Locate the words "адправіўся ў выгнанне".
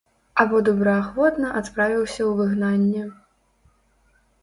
1.61-3.07